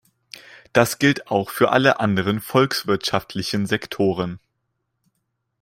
[0.73, 4.39] Das gilt auch für alle anderen volkswirtschaftlichen Sektoren.